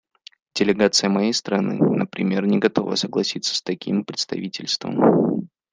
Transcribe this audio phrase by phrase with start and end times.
[0.55, 5.45] Делегация моей страны, например, не готова согласиться с таким представительством.